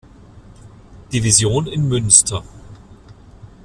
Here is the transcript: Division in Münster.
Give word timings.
Division 1.11 1.67
in 1.67 1.87
Münster. 1.87 2.43